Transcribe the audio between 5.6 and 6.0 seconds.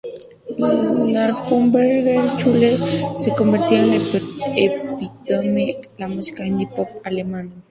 de